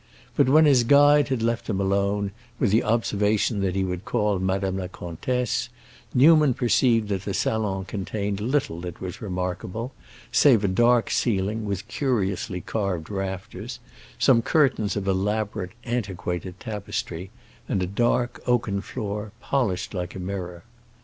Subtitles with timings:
[0.35, 4.39] But when his guide had left him alone, with the observation that he would call
[4.39, 5.69] Madame la Comtesse,
[6.11, 9.93] Newman perceived that the salon contained little that was remarkable
[10.31, 13.77] save a dark ceiling with curiously carved rafters,
[14.17, 17.29] some curtains of elaborate, antiquated tapestry,
[17.69, 20.63] and a dark oaken floor, polished like a mirror.